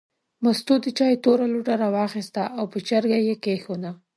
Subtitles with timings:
[0.43, 3.91] مستو د چای توره لوټه راواخیسته او په چرګۍ یې کېښوده.